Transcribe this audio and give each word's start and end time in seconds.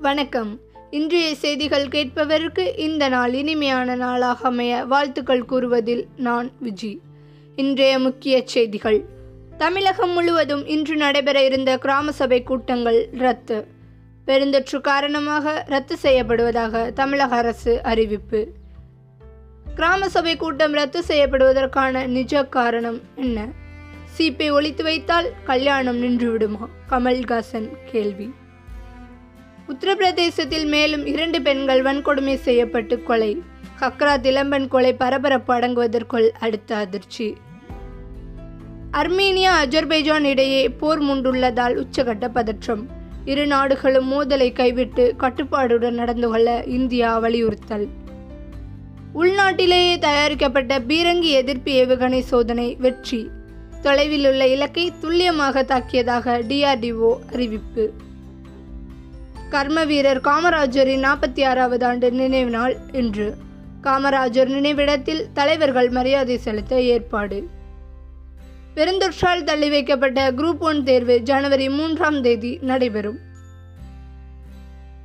வணக்கம். 0.00 0.60
இன்றைய 0.90 1.34
செய்திகள் 1.34 1.86
கேட்பவருக்கு 1.86 2.78
இந்த 2.78 3.08
நாள் 3.08 3.34
இனிமையான 3.34 3.94
நாளாக 3.94 4.48
அமைய 4.48 4.84
வாழ்த்துக்கள் 4.84 5.44
கூறுவதில் 5.44 6.06
நான் 6.16 6.50
விஜி. 6.64 6.98
இன்றைய 7.56 7.98
முக்கிய 7.98 8.42
செய்திகள். 8.44 9.04
தமிழகம் 9.58 10.10
முழுவதும் 10.10 10.66
இன்று 10.66 10.96
நடைபெற 10.96 11.44
இருந்த 11.44 11.78
கிராம 11.78 12.12
சபை 12.12 12.42
கூட்டங்கள் 12.42 13.08
ரத்து. 13.12 13.66
பெருந்தொற்று 14.26 14.80
காரணமாக 14.80 15.64
ரத்து 15.66 15.96
செய்யப்படுவதாக 16.02 16.92
தமிழக 16.92 17.36
அரசு 17.36 17.82
அறிவிப்பு. 17.82 18.48
கிராம 19.74 20.08
சபை 20.08 20.36
கூட்டம் 20.36 20.72
ரத்து 20.72 21.04
செய்யப்படுவதற்கான 21.08 22.06
நிஜ 22.06 22.44
காரணம் 22.44 23.00
என்ன? 23.14 23.48
சீப்பை 24.18 24.50
ஒழித்து 24.52 24.82
வைத்தால் 24.82 25.32
கல்யாணம் 25.44 26.02
நின்றுவிடுமா 26.02 26.68
கமல்ஹாசன் 26.90 27.68
கேள்வி. 27.92 28.34
உத்தரப்பிரதேசத்தில் 29.70 30.66
மேலும் 30.66 31.06
இரண்டு 31.06 31.42
பெண்கள் 31.42 31.82
வன்கொடுமை 31.82 32.34
செய்யப்பட்டு 32.34 33.02
கொலை. 33.02 33.42
ஹக்ரா 33.80 34.14
திலம்பன் 34.22 34.68
கொலை 34.68 34.92
பரபரப்பு 34.92 35.54
அடங்குவதற்குள் 35.54 36.28
அடுத்த 36.28 36.76
அதிர்ச்சி. 36.76 37.36
அர்மீனியா 38.92 39.52
அஜர்பைஜான் 39.64 40.22
இடையே 40.22 40.68
போர் 40.68 41.02
முண்டுள்ளதால் 41.02 41.84
உச்சகட்ட 41.84 42.28
பதற்றம். 42.28 42.88
இரு 43.24 43.46
நாடுகளும் 43.46 44.12
மோதலை 44.12 44.52
கைவிட்டு 44.52 45.14
கட்டுப்பாடுடன் 45.18 45.90
நடந்து 45.90 46.28
கொள்ள 46.28 46.64
இந்தியா 46.66 47.18
வலியுறுத்தல். 47.18 47.88
உள்நாட்டிலேயே 49.14 49.98
தயாரிக்கப்பட்ட 49.98 50.78
பீரங்கி 50.80 51.30
எதிர்ப்பு 51.30 51.72
ஏவுகணை 51.72 52.20
சோதனை 52.20 52.76
வெற்றி. 52.78 53.30
தொலைவில் 53.82 54.26
உள்ள 54.26 54.46
இலக்கை 54.46 54.92
துல்லியமாக 55.00 55.62
தாக்கியதாக 55.62 56.42
டிஆர்டிஓ 56.48 57.16
அறிவிப்பு. 57.32 57.92
கர்ம 59.50 59.84
வீரர் 59.84 60.20
காமராஜரின் 60.20 61.04
நாற்பத்தி 61.04 61.46
ஆறாவது 61.46 61.86
ஆண்டு 61.86 62.10
நினைவு 62.10 62.50
நாள் 62.50 62.76
இன்று. 62.92 63.34
காமராஜர் 63.82 64.48
நினைவிடத்தில் 64.48 65.26
தலைவர்கள் 65.32 65.88
மரியாதை 65.88 66.38
செலுத்த 66.38 66.80
ஏற்பாடு. 66.80 67.48
பெருந்தொற்றால் 68.76 69.44
தள்ளி 69.44 69.70
வைக்கப்பட்ட 69.70 70.32
குரூப் 70.32 70.58
ஒன் 70.58 70.84
தேர்வு 70.84 71.20
ஜனவரி 71.20 71.68
மூன்றாம் 71.68 72.22
தேதி 72.22 72.58
நடைபெறும். 72.62 73.18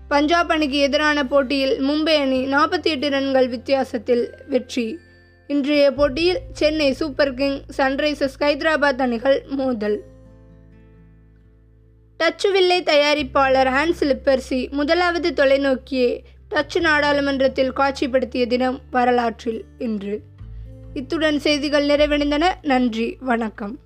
பஞ்சாப் 0.07 0.51
அணிக்கு 0.51 0.77
எதிரான 0.77 1.25
போட்டியில் 1.25 1.89
மும்பை 1.89 2.15
அணி 2.15 2.45
நாற்பத்தி 2.45 2.83
எட்டு 2.83 3.09
ரன்கள் 3.09 3.47
வித்தியாசத்தில் 3.47 4.29
வெற்றி. 4.47 4.99
இன்றைய 5.47 5.91
போட்டியில் 5.91 6.39
Chennai 6.51 6.93
Super 6.93 7.33
King 7.33 7.61
Sunrisers 7.77 8.39
Hyderabad 8.39 9.01
அணிகள் 9.01 9.43
மோதல். 9.47 10.01
டச்சு 12.17 12.51
வில்லை 12.51 12.83
தயாரிப்பாளர் 12.83 13.67
ஹான்ஸ் 13.67 14.03
லிப்பர்சி 14.03 14.69
முதலாவது 14.69 15.33
தொலைநோக்கியை 15.35 16.19
டச்சு 16.49 16.81
நாடாளுமன்றத்தில் 16.81 17.73
காட்சிப்படுத்திய 17.73 18.47
தினம் 18.47 18.81
வரலாற்றில் 18.91 19.65
இன்று. 19.77 20.21
இத்துடன் 20.93 21.39
செய்திகள் 21.39 21.87
நிறைவடைந்தன. 21.87 22.53
நன்றி. 22.61 23.17
வணக்கம். 23.19 23.79